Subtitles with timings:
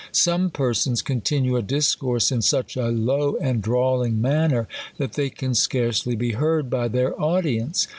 [0.11, 5.53] Some persons continue a discourse in such a low and drawling manner, that they can
[5.53, 7.85] scarcely be heard by their audience.